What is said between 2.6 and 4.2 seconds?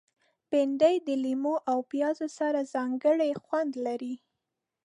ځانګړی خوند لري